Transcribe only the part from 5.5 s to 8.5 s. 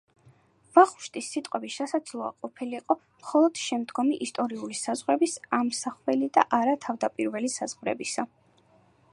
ამსახველი და არა თავდაპირველი საზღვრებისა.